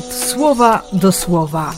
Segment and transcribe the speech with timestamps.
[0.00, 1.74] słowa do słowa.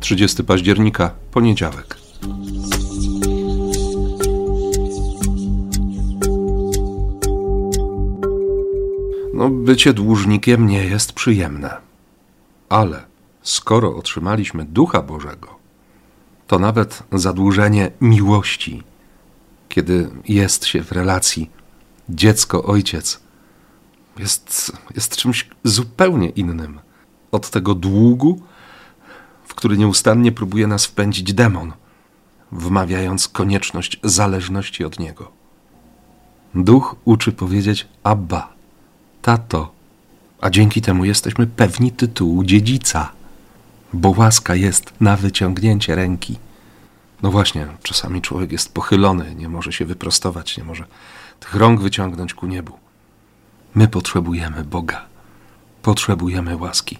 [0.00, 1.96] Trzydziesty października, poniedziałek.
[9.34, 11.76] No, bycie dłużnikiem nie jest przyjemne.
[12.68, 13.02] Ale
[13.42, 15.48] skoro otrzymaliśmy Ducha Bożego,
[16.46, 18.82] to nawet zadłużenie miłości,
[19.68, 21.50] kiedy jest się w relacji
[22.08, 23.20] dziecko-ojciec,
[24.18, 26.78] jest, jest czymś zupełnie innym
[27.32, 28.42] od tego długu,
[29.44, 31.72] w który nieustannie próbuje nas wpędzić demon,
[32.52, 35.30] wmawiając konieczność zależności od niego.
[36.54, 38.52] Duch uczy powiedzieć Abba,
[39.22, 39.72] tato,
[40.40, 43.12] a dzięki temu jesteśmy pewni tytułu dziedzica
[43.94, 46.38] bo łaska jest na wyciągnięcie ręki.
[47.22, 50.84] No właśnie, czasami człowiek jest pochylony, nie może się wyprostować, nie może
[51.40, 52.72] tych rąk wyciągnąć ku niebu.
[53.74, 55.04] My potrzebujemy Boga,
[55.82, 56.98] potrzebujemy łaski,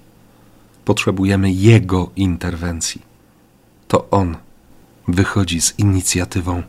[0.85, 3.03] potrzebujemy Jego interwencji.
[3.89, 4.37] To On
[5.09, 6.63] wychodzi z inicjatywą.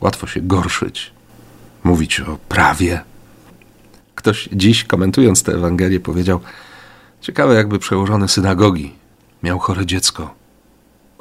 [0.00, 1.12] Łatwo się gorszyć,
[1.84, 3.00] mówić o prawie.
[4.14, 6.40] Ktoś dziś, komentując tę Ewangelię, powiedział:
[7.20, 9.05] Ciekawe, jakby przełożony synagogi
[9.42, 10.34] miał chore dziecko,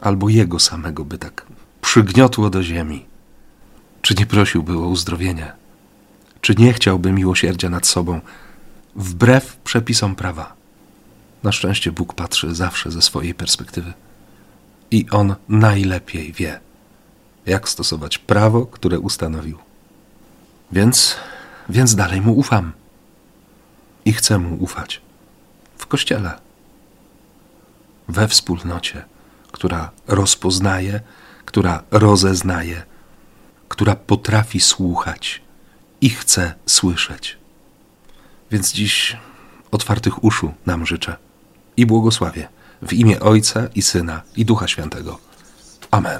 [0.01, 1.45] albo jego samego by tak
[1.81, 3.05] przygniotło do ziemi,
[4.01, 5.51] czy nie prosiłby o uzdrowienie,
[6.41, 8.21] czy nie chciałby miłosierdzia nad sobą,
[8.95, 10.53] wbrew przepisom prawa.
[11.43, 13.93] Na szczęście Bóg patrzy zawsze ze swojej perspektywy.
[14.91, 16.59] I On najlepiej wie,
[17.45, 19.57] jak stosować prawo, które ustanowił.
[20.71, 21.15] Więc,
[21.69, 22.71] więc dalej mu ufam.
[24.05, 25.01] I chcę mu ufać.
[25.77, 26.45] W kościele
[28.07, 29.05] we wspólnocie,
[29.51, 30.99] która rozpoznaje,
[31.45, 32.83] która rozeznaje,
[33.67, 35.41] która potrafi słuchać
[36.01, 37.37] i chce słyszeć.
[38.51, 39.17] Więc dziś
[39.71, 41.17] otwartych uszu nam życzę
[41.77, 42.47] i błogosławię
[42.81, 45.19] w imię Ojca i Syna i Ducha Świętego.
[45.91, 46.19] Amen.